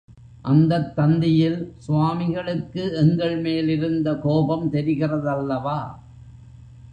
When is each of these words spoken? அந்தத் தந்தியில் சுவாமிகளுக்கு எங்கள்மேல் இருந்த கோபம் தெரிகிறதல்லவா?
அந்தத் 0.45 0.95
தந்தியில் 0.95 1.57
சுவாமிகளுக்கு 1.77 2.83
எங்கள்மேல் 3.01 3.67
இருந்த 3.67 4.15
கோபம் 4.17 4.71
தெரிகிறதல்லவா? 4.71 5.79